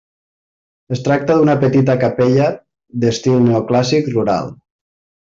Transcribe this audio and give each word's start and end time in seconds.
Es 0.95 1.01
tracta 1.07 1.35
d'una 1.41 1.55
petita 1.63 1.95
capella 2.03 2.47
d'estil 3.05 3.37
neoclàssic 3.49 4.11
rural. 4.15 4.51